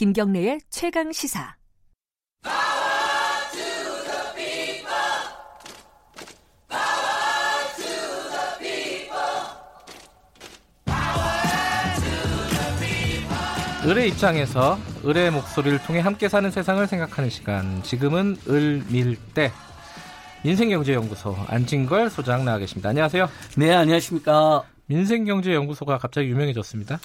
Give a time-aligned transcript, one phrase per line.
[0.00, 1.56] 김경래의 최강 시사.
[13.84, 17.82] 을의 입장에서 을의 목소리를 통해 함께 사는 세상을 생각하는 시간.
[17.82, 19.52] 지금은 을밀대
[20.44, 22.88] 민생경제연구소 안진걸 소장 나와 계십니다.
[22.88, 23.28] 안녕하세요.
[23.58, 24.62] 네, 안녕하십니까.
[24.86, 26.98] 민생경제연구소가 갑자기 유명해졌습니다.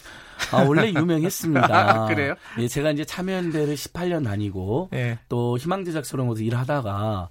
[0.52, 1.66] 아, 원래 유명했습니다.
[2.04, 2.36] 아, 그래요?
[2.60, 5.18] 예, 제가 이제 참여연대를 18년 다니고 예.
[5.30, 7.30] 또 희망제작소로서 일하다가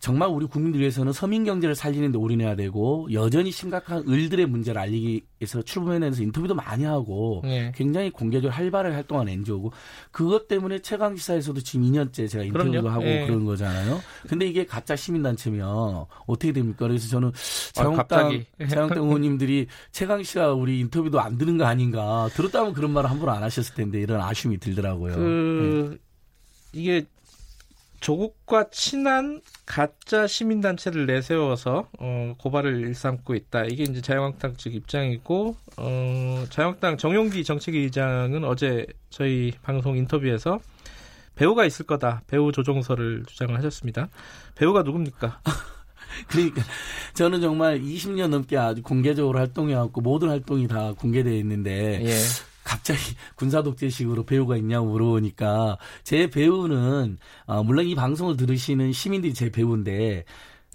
[0.00, 5.62] 정말 우리 국민들 위해서는 서민 경제를 살리는데 올인해야 되고 여전히 심각한 을들의 문제를 알리기 위해서
[5.62, 7.72] 출범해내서 인터뷰도 많이 하고 예.
[7.74, 9.72] 굉장히 공개적으로 활발하게 활동한 NGO고
[10.10, 12.88] 그것 때문에 최강시사에서도 지금 2년째 제가 인터뷰도 그럼요.
[12.88, 13.26] 하고 예.
[13.26, 14.00] 그런 거잖아요.
[14.28, 16.86] 근데 이게 가짜 시민단체면 어떻게 됩니까?
[16.86, 17.32] 그래서 저는 아,
[17.72, 18.46] 자영당 갑자기.
[18.68, 23.42] 자영당 의원님들이 최강시사 우리 인터뷰도 안 듣는 거 아닌가 들었 다면 그런 말을 함부로 안
[23.42, 25.16] 하셨을 텐데 이런 아쉬움이 들더라고요.
[25.16, 25.98] 그
[26.72, 27.04] 이게
[28.00, 33.64] 조국과 친한 가짜 시민단체를 내세워서 어, 고발을 일삼고 있다.
[33.64, 40.60] 이게 이제 자유한국당 측 입장이고 어, 자유한국당 정용기 정책위 의장은 어제 저희 방송 인터뷰에서
[41.34, 42.22] 배우가 있을 거다.
[42.26, 44.08] 배우 조종설을 주장을 하셨습니다.
[44.54, 45.40] 배우가 누굽니까?
[46.28, 46.62] 그러니까
[47.14, 52.14] 저는 정말 20년 넘게 아주 공개적으로 활동해왔고 모든 활동이 다 공개되어 있는데 예.
[52.64, 53.00] 갑자기
[53.36, 60.24] 군사독재식으로 배우가 있냐고 물어보니까 제 배우는 어, 물론 이 방송을 들으시는 시민들이 제 배우인데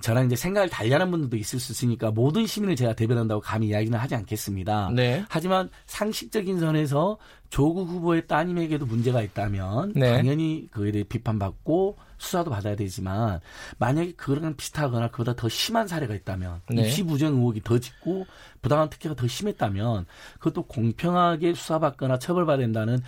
[0.01, 4.15] 저랑 이제 생각을 달리하는 분들도 있을 수 있으니까 모든 시민을 제가 대변한다고 감히 이야기는 하지
[4.15, 4.91] 않겠습니다.
[4.95, 5.25] 네.
[5.27, 7.17] 하지만 상식적인 선에서
[7.49, 10.13] 조국 후보의 따님에게도 문제가 있다면 네.
[10.17, 13.39] 당연히 그에 대해 비판받고 수사도 받아야 되지만
[13.77, 16.81] 만약에 그거랑 비슷하거나 그보다 더 심한 사례가 있다면 네.
[16.83, 18.27] 입시 부정 의혹이 더 짙고
[18.61, 20.05] 부당한 특혜가 더 심했다면
[20.39, 22.99] 그것도 공평하게 수사받거나 처벌받아야 된다는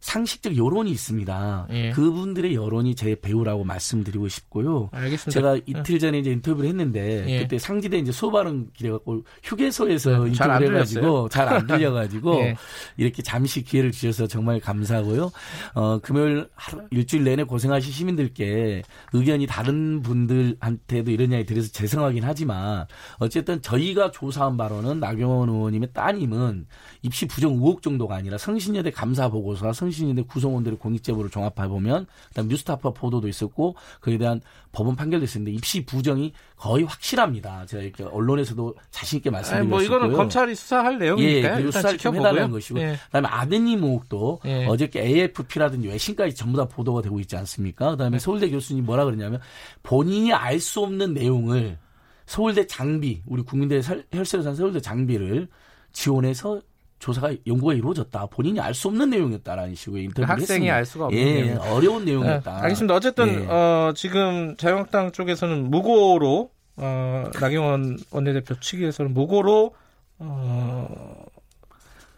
[0.00, 1.66] 상식적 여론이 있습니다.
[1.72, 1.90] 예.
[1.90, 4.88] 그분들의 여론이 제 배우라고 말씀드리고 싶고요.
[4.92, 5.30] 알겠습니다.
[5.30, 7.42] 제가 이틀 전에 이제 인터뷰를 했는데 예.
[7.42, 12.36] 그때 상지대 이제 소발은 길해갖고 휴게소에서 네, 잘안 인터뷰를 해 가지고 잘 안 들려 가지고
[12.40, 12.56] 예.
[12.96, 15.30] 이렇게 잠시 기회를 주셔서 정말 감사하고요.
[15.74, 22.86] 어, 금요일 하루, 일주일 내내 고생하신 시민들께 의견이 다른 분들한테도 이런 이야기 드려서 죄송하긴 하지만
[23.18, 26.66] 어쨌든 저희가 조사한 바로는 나경원 의원님의 따님은
[27.02, 32.90] 입시 부정 의혹 정도가 아니라 성신여대 감사 보고서와 성신여대 구성원들의 공익제보를 종합해 보면 그다음 뉴스타파
[32.90, 34.40] 보도도 있었고 그에 대한
[34.72, 37.66] 법원 판결도 있었는데 입시 부정이 거의 확실합니다.
[37.66, 40.12] 제가 이렇게 언론에서도 자신 있게 말씀드리고 뭐 이거는.
[40.12, 41.54] 검찰이 수사할 예, 내용이니까요.
[41.54, 42.28] 그리고 일단 수사를 좀 지켜보고요.
[42.28, 42.98] 해달라는 것이고, 예.
[43.06, 44.66] 그다음에 아드님 의혹도 예.
[44.66, 47.90] 어저께 AFP라든지 외신까지 전부 다 보도가 되고 있지 않습니까?
[47.92, 48.18] 그다음에 네.
[48.18, 49.40] 서울대 교수님 뭐라 그러냐면
[49.82, 51.78] 본인이 알 수 없는 내용을
[52.26, 55.48] 서울대 장비, 우리 국민대 설- 혈세로 산 서울대 장비를
[55.92, 56.60] 지원해서
[57.00, 58.26] 조사가 연구가 이루어졌다.
[58.26, 60.74] 본인이 알 수 없는 내용이었다라는 식으로 인터뷰를 그 학생이 했습니다.
[60.76, 61.52] 알 수가 없는 예.
[61.54, 62.56] 어려운 내용이었다.
[62.56, 62.94] 네, 알겠습니다.
[62.94, 63.46] 어쨌든 예.
[63.48, 69.74] 어, 지금 자유한국당 쪽에서는 무고로 어, 나경원 원내대표 측에서는 무고로
[70.18, 71.09] 어,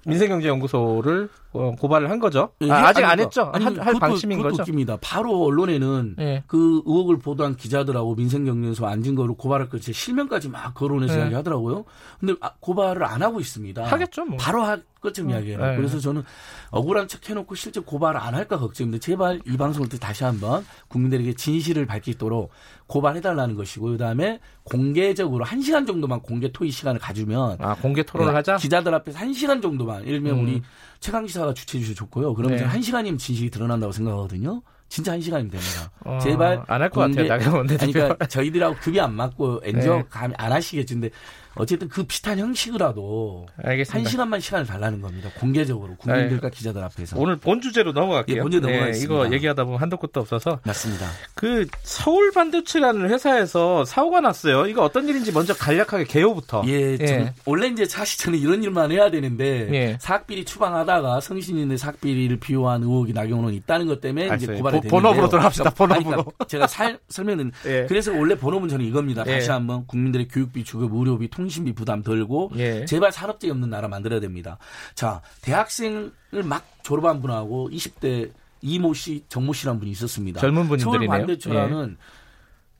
[0.07, 2.51] 민생경제연구소를 어, 고발을 한 거죠.
[2.63, 3.51] 예, 아, 아직 안 아니, 했죠.
[3.53, 4.63] 아니, 할, 할 그것도- 방침인 그것도 거죠.
[4.63, 4.99] 웃깁니다.
[5.03, 6.43] 바로 언론에는 예.
[6.47, 11.21] 그 의혹을 보도한 기자들하고 민생경제소 앉은 거로 고발할 거제 실명까지 막 거론해서 네.
[11.23, 11.85] 이야기하더라고요.
[12.21, 13.85] 근데 아, 고발을 안 하고 있습니다.
[13.85, 14.39] 하겠죠, 뭐.
[14.39, 15.59] 바로 할 것처럼 이야기해요.
[15.59, 15.77] 네.
[15.77, 16.23] 그래서 저는
[16.71, 21.35] 억울한 척 해놓고 실제 고발을 안 할까 걱정인데 제발 이 방송을 통해 다시 한번 국민들에게
[21.35, 22.51] 진실을 밝히도록
[22.87, 28.37] 고발해달라는 것이고 그다음에 공개적으로 한 시간 정도만 공개 토의 시간을 가지면 아 공개 토론을 네,
[28.37, 28.57] 하자.
[28.57, 30.45] 기자들 앞에서 한 시간 정도만 예를 들면 음.
[30.45, 30.62] 우리
[31.01, 32.35] 최강 기사가 주최해 주셔 좋고요.
[32.35, 32.65] 그러면 네.
[32.65, 34.62] 한 시간이면 진실이 드러난다고 생각하거든요.
[34.89, 35.91] 진짜 한 시간이면 됩니다.
[36.05, 37.27] 어, 제발 안 할 것 같아요.
[37.27, 37.67] 나경원.
[37.81, 40.05] 아니, 그러니까 저희들하고 급이 안 맞고 엔저 네.
[40.11, 40.93] 감이 안 하시겠지.
[40.95, 41.09] 근데
[41.57, 43.99] 어쨌든 그 비슷한 형식이라도 알겠습니다.
[43.99, 45.31] 한 시간만 시간을 달라는 겁니다.
[45.39, 47.19] 공개적으로 국민들과 기자들 앞에서.
[47.19, 48.37] 오늘 본 주제로 넘어갈게요.
[48.39, 49.15] 예, 본 주제 넘어가겠습니다.
[49.27, 51.06] 이거 얘기하다 보면 한도 끝도 없어서 맞습니다.
[51.35, 54.67] 그 서울 반도체라는 회사에서 사고가 났어요.
[54.67, 56.62] 이거 어떤 일인지 먼저 간략하게 개요부터.
[56.67, 59.99] 예, 좀 원래 이제 사실 저는 이런 일만 해야 되는데 예.
[60.00, 64.56] 사학비리 추방하다가 성신인의 사학비리를 비호한 의혹이 나경원은 있다는 것 때문에 이제 알았어요.
[64.56, 64.91] 고발이 보- 됐는데요.
[64.91, 66.03] 본업으로 돌아갑시다, 본업으로.
[66.25, 67.87] 그러니까 제가 살, 설명은 예.
[67.88, 69.25] 그래서 원래 본업은 저는 이겁니다.
[69.25, 69.53] 다시 예.
[69.53, 72.85] 한번 국민들의 교육비, 주급, 의료비, 통 신비 부담 덜고 예.
[72.85, 74.59] 제발 산업재해 없는 나라 만들어야 됩니다.
[74.94, 76.12] 자, 대학생을
[76.44, 78.31] 막 졸업한 분하고 20대
[78.62, 80.41] 이모 씨, 정모 씨라는 분이 있었습니다.
[80.41, 81.09] 젊은 서울 분들이네요.
[81.11, 81.97] 반대초라는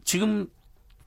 [0.05, 0.49] 지금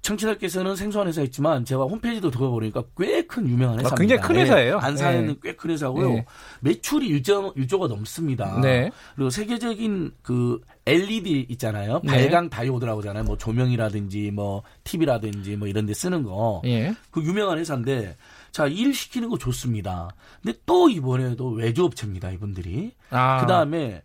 [0.05, 3.95] 청취자께서는 생소한 회사있지만 제가 홈페이지도 들어보니까 꽤 큰 유명한 회사입니다.
[3.95, 4.77] 아, 굉장히 큰 회사예요.
[4.77, 5.35] 안산에는 네.
[5.41, 6.09] 꽤큰 회사고요.
[6.09, 6.25] 네.
[6.61, 8.59] 매출이 1조, 1조가 넘습니다.
[8.61, 8.91] 네.
[9.15, 12.01] 그리고 세계적인 그 LED 있잖아요.
[12.03, 12.11] 네.
[12.11, 13.23] 발광 다이오드라고 하잖아요.
[13.23, 16.61] 뭐 조명이라든지 뭐 TV라든지 뭐 이런 데 쓰는 거.
[16.65, 16.93] 예.
[17.09, 18.15] 그 유명한 회사인데
[18.51, 20.09] 자, 일 시키는 거 좋습니다.
[20.43, 22.91] 근데 또 이번에도 외주업체입니다, 이분들이.
[23.09, 23.41] 아.
[23.41, 24.03] 그 다음에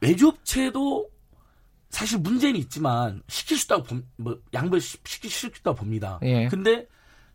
[0.00, 1.08] 외주업체도
[1.90, 6.18] 사실 문제는 있지만 시킬 수 있다고 봄- 뭐 양보해 시킬 수 있다고 봅니다.
[6.22, 6.46] 예.
[6.48, 6.86] 근데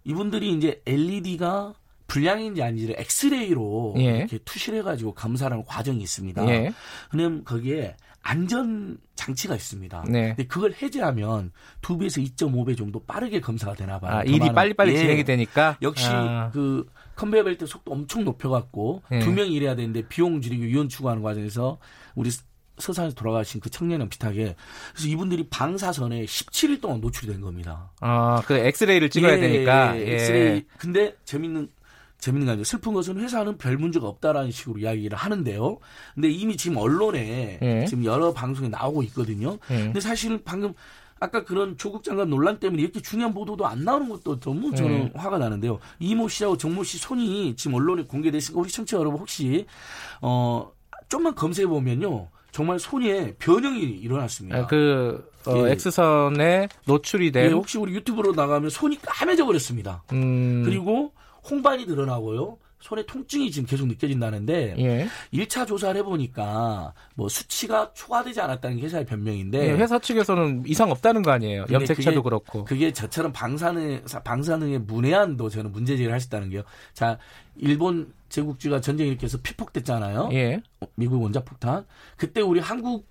[0.05, 1.73] 이분들이 이제 LED가
[2.07, 4.03] 불량인지 아닌지를 엑스레이로 예.
[4.19, 6.47] 이렇게 투시를 해가지고 검사하는 과정이 있습니다.
[6.49, 6.73] 예.
[7.09, 10.05] 그럼 거기에 안전 장치가 있습니다.
[10.09, 10.29] 네.
[10.29, 11.51] 근데 그걸 해제하면
[11.81, 14.17] 2배에서 2.5배 정도 빠르게 검사가 되나 봐요.
[14.17, 14.97] 아, 더 일이 빨리빨리 예.
[14.97, 19.19] 진행이 되니까 역시 아, 그 컨베이어 벨트 속도 엄청 높여갖고 예.
[19.19, 21.77] 두 명이 일해야 되는데 비용 줄이고 이윤 추구하는 과정에서
[22.15, 22.29] 우리
[22.77, 24.55] 서산에서 돌아가신 그 청년이랑 비슷하게
[24.93, 27.91] 그래서 이분들이 방사선에 17일 동안 노출이 된 겁니다.
[28.01, 29.97] 아, 그 엑스레이를 찍어야 예, 되니까.
[29.97, 30.13] 예, 예.
[30.15, 30.65] 엑스레이.
[30.77, 31.69] 근데 재밌는
[32.19, 32.63] 재밌는 거 아니죠.
[32.63, 35.77] 슬픈 것은 회사는 별 문제가 없다라는 식으로 이야기를 하는데요.
[36.15, 37.85] 근데 이미 지금 언론에 예.
[37.85, 39.57] 지금 여러 방송에 나오고 있거든요.
[39.69, 39.77] 예.
[39.77, 40.73] 근데 사실은 방금
[41.19, 45.37] 아까 그런 조국 장관 논란 때문에 이렇게 중요한 보도도 안 나오는 것도 너무 저는 화가
[45.37, 45.79] 나는데요.
[45.99, 49.65] 이모 씨하고 정모 씨 손이 지금 언론에 공개됐으니까 우리 청취자 여러분 혹시
[50.21, 50.71] 어
[51.07, 52.27] 좀만 검색해 보면요.
[52.55, 54.57] 정말 손에 변형이 일어났습니다.
[54.57, 55.71] 아, 그 어, 예.
[55.71, 60.03] X선에 노출이 예, 된 혹시 우리 유튜브로 나가면 손이 까매져 버렸습니다.
[60.13, 61.11] 음, 그리고
[61.49, 62.57] 홍반이 드러나고요.
[62.79, 65.07] 손에 통증이 지금 계속 느껴진다는데 예.
[65.33, 71.21] 1차 조사를 해보니까 뭐 수치가 초과되지 않았다는 게 회사의 변명인데 예, 회사 측에서는 이상 없다는
[71.23, 71.65] 거 아니에요.
[71.71, 72.65] 염색체도 그게- 그렇고.
[72.65, 76.63] 그게 저처럼 방사능 방사능의 문외한도 저는 문제 제기를 하셨다는 게요.
[76.93, 77.17] 자
[77.55, 80.29] 일본 제국주의가 전쟁 일으켜서 피폭됐잖아요.
[80.33, 80.61] 예.
[80.81, 81.85] 어, 미국 원자폭탄.
[82.17, 83.07] 그때 우리 한국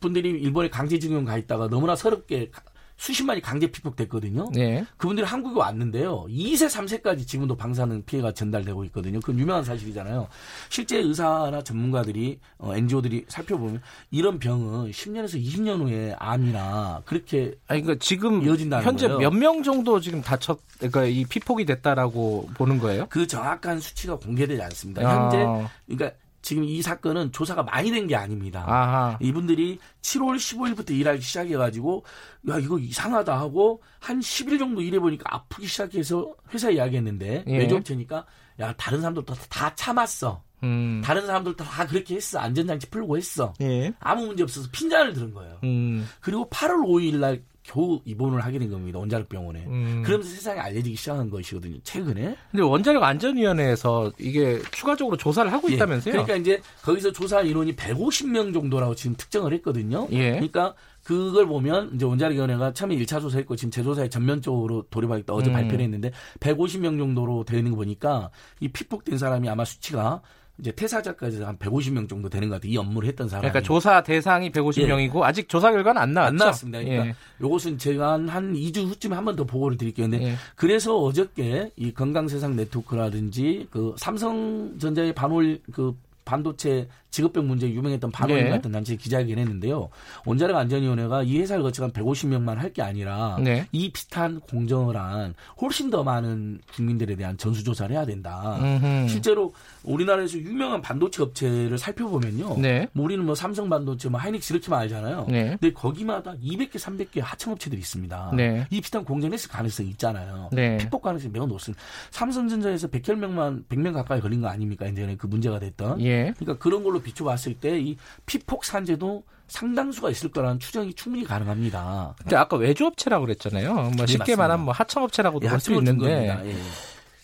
[0.00, 2.62] 분들이 일본에 강제징용 가 있다가 너무나 서럽게 가-
[2.96, 4.50] 수십만이 강제 피폭됐거든요.
[4.56, 4.84] 예.
[4.96, 6.26] 그분들이 한국에 왔는데요.
[6.28, 9.20] 2세, 3세까지 지금도 방사능 피해가 전달되고 있거든요.
[9.20, 10.28] 그건 유명한 사실이잖아요.
[10.68, 18.02] 실제 의사나 전문가들이, 어, NGO들이 살펴보면 이런 병은 10년에서 20년 후에 암이나 그렇게 아니 그러니까
[18.04, 19.08] 지금 이어진다는 현재.
[19.08, 23.06] 몇 명 정도 지금 다쳤 그러니까 이 피폭이 됐다라고 보는 거예요?
[23.10, 25.02] 그 정확한 수치가 공개되지 않습니다.
[25.06, 25.24] 아.
[25.24, 28.64] 현재, 그러니까 지금 이 사건은 조사가 많이 된 게 아닙니다.
[28.68, 29.18] 아하.
[29.20, 32.04] 이분들이 7월 15일부터 일하기 시작해가지고
[32.50, 37.58] 야 이거 이상하다 하고 한 10일 정도 일해보니까 아프기 시작해서 회사 이야기했는데 예.
[37.58, 38.26] 외주업체니까
[38.60, 41.00] 야 다른 사람들도 다, 다 참았어 음.
[41.04, 43.92] 다른 사람들도 다 그렇게 했어 안전장치 풀고 했어 예.
[44.00, 46.06] 아무 문제 없어서 핀잔을 들은 거예요 음.
[46.20, 50.02] 그리고 8월 5일 날 겨우 입원을 하게 된 겁니다 원자력 병원에 음.
[50.04, 55.74] 그러면서 세상에 알려지기 시작한 것이거든요 최근에 근데 원자력 안전위원회에서 이게 추가적으로 조사를 하고 예.
[55.74, 56.12] 있다면서요?
[56.12, 60.06] 그러니까 이제 거기서 조사 인원이 150명 정도라고 지금 특정을 했거든요.
[60.12, 60.32] 예.
[60.32, 65.52] 그러니까 그걸 보면 이제 원자력위원회가 처음에 1차 조사했고 지금 재조사에 전면적으로 돌입하겠다 어제 음.
[65.52, 70.22] 발표를 했는데 150명 정도로 되어 있는 거 보니까 이 피폭된 사람이 아마 수치가
[70.58, 72.70] 이제 퇴사자까지 한 150명 정도 되는 것 같아요.
[72.72, 73.48] 이 업무를 했던 사람이.
[73.48, 76.28] 그러니까 조사 대상이 150명이고 아직 조사 결과는 안 나왔죠.
[76.28, 76.78] 안 나왔습니다.
[76.80, 77.14] 그러니까 예.
[77.40, 80.08] 요것은 제가 한, 한 2주 후쯤에 한 번 더 보고를 드릴게요.
[80.08, 80.34] 근데 예.
[80.54, 88.50] 그래서 어저께 이 건강세상 네트워크라든지 그 삼성전자의 반올 그 반도체 직업병 문제 유명했던 반올림 네.
[88.50, 89.88] 같은 단체 기자회견 했는데요.
[90.26, 93.68] 원자력 안전위원회가 이 회사를 거쳐간 150명만 할 게 아니라 네.
[93.70, 98.58] 이 비슷한 공정을 한 훨씬 더 많은 국민들에 대한 전수조사를 해야 된다.
[98.58, 99.08] 음흠.
[99.08, 99.52] 실제로
[99.84, 102.56] 우리나라에서 유명한 반도체 업체를 살펴보면요.
[102.58, 102.88] 네.
[102.92, 105.26] 뭐 우리는 뭐 삼성 반도체, 뭐 하이닉스 이렇게만 알잖아요.
[105.28, 105.56] 네.
[105.60, 108.32] 근데 거기마다 200개, 300개 하청업체들이 있습니다.
[108.34, 108.66] 네.
[108.70, 110.48] 이 비슷한 공정을 했을 가능성이 있잖아요.
[110.50, 110.78] 네.
[110.78, 111.80] 피폭 가능성이 매우 높습니다.
[112.10, 114.86] 삼성전자에서 100명만 100명 가까이 걸린 거 아닙니까?
[114.86, 116.00] 이제는 그 문제가 됐던.
[116.00, 116.32] 예.
[116.38, 117.96] 그러니까 그런 걸로 비춰봤을 때 이
[118.26, 122.14] 피폭 산재도 상당수가 있을 거라는 추정이 충분히 가능합니다.
[122.18, 123.72] 근데 아까 외주업체라고 그랬잖아요.
[123.74, 124.36] 뭐 쉽게 맞습니다.
[124.36, 126.46] 말하면 뭐 하청업체라고도 예, 볼수 합쳐서 준 있는데 겁니다.
[126.46, 126.54] 예.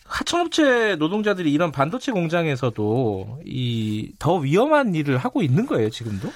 [0.04, 6.30] 하청업체 노동자들이 이런 반도체 공장에서도 이 더 위험한 일을 하고 있는 거예요, 지금도?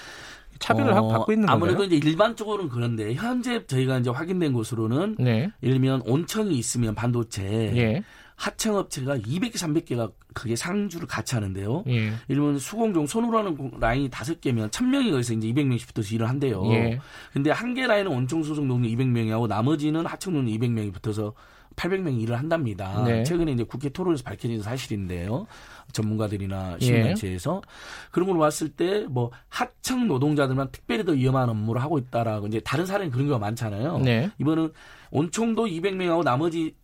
[0.61, 1.57] 차별을 어, 하고 받고 있는 건가요?
[1.73, 5.51] 아무래도 이제 일반적으로는 그런데 현재 저희가 이제 확인된 것으로는 네.
[5.63, 7.43] 예를 들면 온천이 있으면 반도체
[7.77, 8.05] 예.
[8.37, 11.85] 하청업체가 200개, 300개가 그게 상주를 같이 하는데요.
[11.87, 12.12] 예.
[12.29, 16.62] 들면 수공종 손으로 하는 공- 라인이 다섯 개면 1000명이 거기서 이제 200명씩 붙어서 일을 한대요.
[16.73, 16.99] 예.
[17.33, 21.33] 근데 한 개 라인은 원청 소속 노동 200명이 하고 나머지는 하청 노동 200명이 붙어서
[21.76, 23.03] 800명이 일을 한답니다.
[23.05, 23.25] 네.
[23.25, 25.47] 최근에 이제 국회 토론에서 밝혀진 사실인데요.
[25.93, 26.85] 전문가들이나 예.
[26.85, 27.62] 시민단체에서
[28.11, 32.87] 그런 걸 봤을 때 뭐 하청 노동자들만 특별히 더 위험한 업무를 하고 있다라고 이제 다른
[32.87, 33.99] 사례는 그런 경우가 많잖아요.
[33.99, 34.31] 네.
[34.38, 34.73] 이번은
[35.11, 36.75] 온총도 200명하고 나머지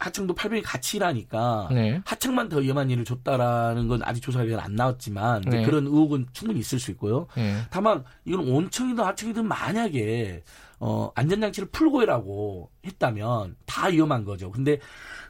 [0.00, 2.00] 하청도 800명이 같이 일하니까 네.
[2.04, 5.62] 하청만 더 위험한 일을 줬다라는 건 아직 조사 결과는 안 나왔지만 네.
[5.62, 7.26] 그런 의혹은 충분히 있을 수 있고요.
[7.36, 7.56] 예.
[7.70, 10.42] 다만 이건 온청이든 하청이든 만약에
[10.80, 14.50] 어 안전장치를 풀고 일하고 했다면 다 위험한 거죠.
[14.50, 14.78] 근데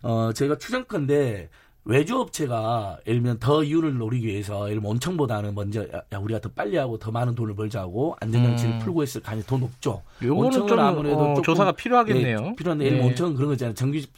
[0.03, 1.51] 어 저희가 추정컨대
[1.85, 6.51] 외주업체가 예를 들면 더 이윤을 노리기 위해서 예를 들면 온청보다는 먼저 야, 야, 우리가 더
[6.51, 8.79] 빨리 하고 더 많은 돈을 벌자고 안전장치를 음.
[8.81, 10.03] 풀고 했을 가능성이 더 높죠.
[10.23, 12.41] 요거는 온청은 좀 아무래도 어, 조금, 조사가 필요하겠네요.
[12.41, 13.11] 네, 필요한데 예를 들면 예.
[13.11, 13.75] 온청은 그런 거 있잖아요.
[13.75, 14.13] 정규직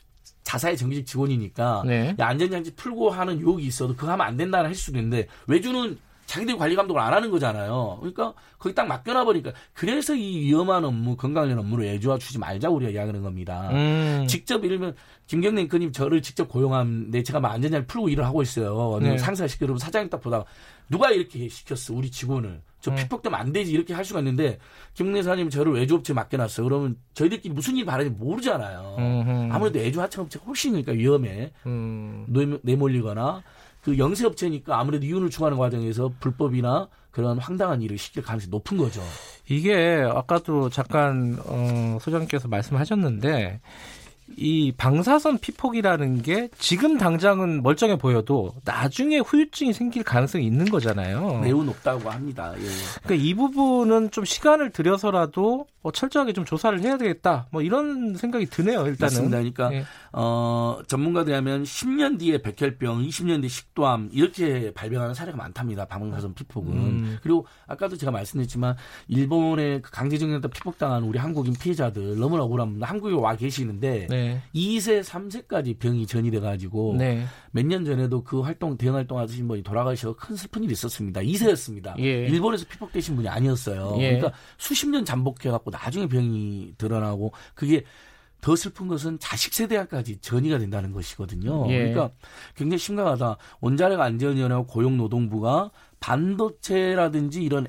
[0.52, 2.14] 자사의 정규직 직원이니까 네.
[2.18, 6.56] 야, 안전장치 풀고 하는 유혹이 있어도 그거 하면 안 된다는 할 수도 있는데 외주는 자기들이
[6.58, 7.96] 관리 감독을 안 하는 거잖아요.
[8.00, 12.92] 그러니까 거기 딱 맡겨놔 버리니까 그래서 이 위험한 업무, 건강관 업무로 애주화 주지 말자고 우리가
[12.92, 13.70] 이야기하는 겁니다.
[13.72, 14.26] 음.
[14.28, 14.94] 직접 이러면
[15.26, 18.98] 김경래 앵커님 저를 직접 고용하는데 제가 막 안전장비 풀고 일을 하고 있어요.
[19.00, 19.16] 네.
[19.16, 20.44] 상사 시켜 그러면 사장님 딱 보다가
[20.90, 22.96] 누가 이렇게 시켰어 우리 직원을 저 음.
[22.96, 24.58] 피폭되면 안 되지 이렇게 할 수가 있는데
[24.94, 26.64] 김경래 사장님 저를 외주업체 맡겨놨어.
[26.64, 28.96] 그러면 저희들끼리 무슨 일 바라는지 모르잖아요.
[28.98, 29.52] 음흠.
[29.54, 31.52] 아무래도 애주 하청업체가 훨씬 그러니까 위험해.
[31.64, 32.26] 음.
[32.28, 33.42] 내- 내몰리거나
[33.82, 39.00] 그 영세업체니까 아무래도 이윤을 추구하는 과정에서 불법이나 그런 황당한 일을 시킬 가능성이 높은 거죠.
[39.48, 43.60] 이게 아까도 잠깐 어, 소장님께서 말씀하셨는데
[44.36, 51.40] 이 방사선 피폭이라는 게 지금 당장은 멀쩡해 보여도 나중에 후유증이 생길 가능성이 있는 거잖아요.
[51.40, 52.54] 매우 높다고 합니다.
[52.56, 52.62] 예.
[53.02, 57.46] 그러니까 이 부분은 좀 시간을 들여서라도 어, 철저하게 좀 조사를 해야 되겠다.
[57.50, 58.86] 뭐 이런 생각이 드네요.
[58.86, 58.98] 일단은.
[58.98, 59.38] 맞습니다.
[59.38, 59.84] 그러니까 예.
[60.12, 65.84] 어, 전문가들이 하면 10년 뒤에 백혈병, 20년 뒤에 식도암 이렇게 발병하는 사례가 많답니다.
[65.86, 66.72] 방사선 피폭은.
[66.72, 67.18] 음.
[67.22, 68.76] 그리고 아까도 제가 말씀드렸지만
[69.08, 72.86] 일본의 그 강제징용에 피폭당한 우리 한국인 피해자들 너무나 억울합니다.
[72.86, 74.42] 한국에 와 계시는데 네.
[74.54, 77.24] 2세, 3세까지 병이 전이돼 가지고 네.
[77.50, 81.20] 몇년 전에도 그 활동 대응 활동 하시는 분이 돌아가셔서 큰 슬픈 일이 있었습니다.
[81.20, 81.98] 2세였습니다.
[81.98, 82.26] 예.
[82.26, 83.96] 일본에서 피폭되신 분이 아니었어요.
[83.98, 84.16] 예.
[84.16, 87.84] 그러니까 수십 년 잠복해 갖고 나중에 병이 드러나고 그게
[88.42, 91.64] 더 슬픈 것은 자식 세대까지 전이가 된다는 것이거든요.
[91.70, 91.78] 예.
[91.78, 92.10] 그러니까
[92.56, 93.36] 굉장히 심각하다.
[93.60, 97.66] 원자력 안전위원회와 고용노동부가 반도체라든지 이런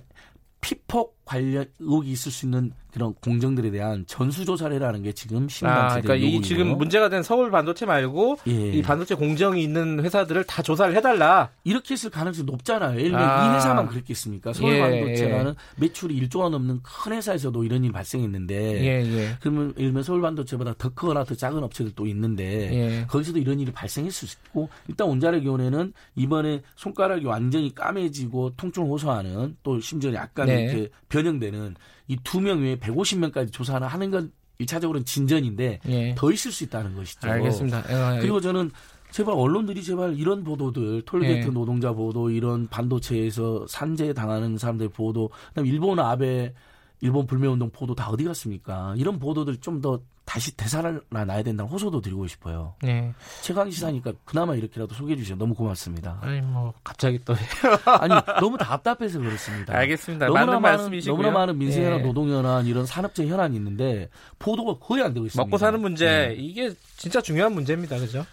[0.59, 5.47] 피 폭 관련 의혹이 있을 수 있는 그런 공정들에 대한 전수조사를 해라는 게 지금 아,
[5.49, 8.51] 시민단체들 그러니까 이 지금 문제가 된 서울 반도체 말고 예.
[8.51, 11.49] 이 반도체 공정이 있는 회사들을 다 조사를 해달라.
[11.63, 12.99] 이렇게 했을 가능성이 높잖아요.
[12.99, 13.51] 예를 들면 아.
[13.51, 14.53] 이 회사만 그랬겠습니까?
[14.53, 19.37] 서울 예, 반도체라는 매출이 1조가 넘는 큰 회사에서도 이런 일이 발생했는데 예, 예.
[19.39, 23.05] 그러면 예를 들면 서울 반도체보다 더 크거나 더 작은 업체들도 있는데 예.
[23.07, 29.79] 거기서도 이런 일이 발생했을 수 있고 일단 원자력위원회는 이번에 손가락이 완전히 까매지고 통증을 호소하는 또
[29.79, 30.65] 심지어 약간 네.
[30.65, 31.75] 이렇게 변형되는
[32.07, 36.15] 이 두 명 외에 150명까지 조사를 하는 건 일차적으로는 진전인데 예.
[36.15, 37.27] 더 있을 수 있다는 것이죠.
[37.27, 38.15] 알겠습니다.
[38.15, 38.71] 예, 그리고 저는
[39.11, 41.51] 제발 언론들이 제발 이런 보도들 톨게이트 예.
[41.51, 46.53] 노동자 보도 이런 반도체에서 산재 당하는 사람들 보도 그다음 일본 아베
[47.01, 48.93] 일본 불매운동 보도 다 어디 갔습니까?
[48.97, 52.75] 이런 보도들 좀 더 다시 되살아나야 된다는 호소도 드리고 싶어요.
[52.85, 53.13] 예.
[53.41, 56.17] 최강 시사니까 그나마 이렇게라도 소개해 주셔서 너무 고맙습니다.
[56.21, 57.35] 아니 뭐 갑자기 또
[57.99, 59.75] 아니 너무 답답해서 그렇습니다.
[59.75, 60.27] 알겠습니다.
[60.27, 61.17] 너무나 많은 말씀이시고요.
[61.17, 62.03] 너무나 많은 민생현안, 예.
[62.03, 65.43] 노동현안 이런 산업재 현안이 있는데 보도가 거의 안 되고 있습니다.
[65.43, 66.35] 먹고 사는 문제 네.
[66.37, 67.99] 이게 진짜 중요한 문제입니다.
[67.99, 68.25] 그죠?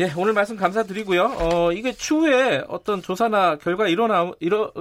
[0.00, 1.36] 예, 오늘 말씀 감사드리고요.
[1.38, 4.72] 어, 이게 추후에 어떤 조사나 결과 일어나 이뤄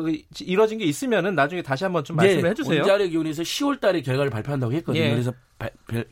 [0.42, 2.80] 이뤄진 게 있으면은 나중에 다시 한번 좀 말씀을 네, 해 주세요.
[2.82, 5.04] 원자력위원회에서 10월 달에 결과를 발표한다고 했거든요.
[5.04, 5.12] 예.
[5.12, 5.32] 그래서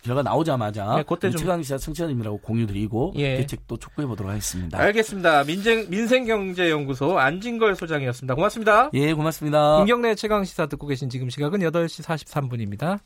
[0.03, 3.37] 결과 나오자마자 네, 그때 좀- 최강시사 청취자님이라고 공유드리고 예.
[3.37, 4.77] 대책도 촉구해 보도록 하겠습니다.
[4.79, 5.43] 알겠습니다.
[5.45, 8.35] 민생 민생경제연구소 안진걸 소장이었습니다.
[8.35, 8.89] 고맙습니다.
[8.93, 9.77] 예, 고맙습니다.
[9.77, 12.99] 김경래 최강 시사 듣고 계신 지금 시각은 8시 43분입니다.